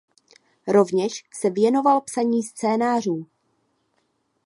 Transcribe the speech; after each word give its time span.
Rovněž 0.67 1.23
se 1.33 1.49
věnoval 1.49 2.01
psaní 2.01 2.43
scénářů. 2.43 3.25